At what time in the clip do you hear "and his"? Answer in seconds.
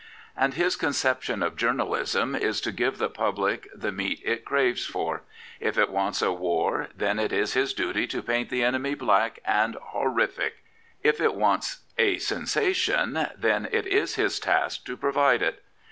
0.35-0.75